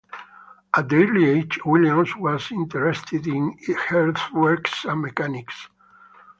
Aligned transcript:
At 0.75 0.91
an 0.91 0.97
early 0.99 1.25
age, 1.29 1.59
William 1.63 2.03
was 2.17 2.51
interested 2.51 3.27
in 3.27 3.55
earthworks 3.91 4.83
and 4.85 4.99
mechanics. 4.99 5.69